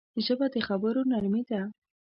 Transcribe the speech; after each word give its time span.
ژبه 0.25 0.45
د 0.53 0.55
خبرو 0.67 1.01
نرمي 1.11 1.43
ده 1.49 1.61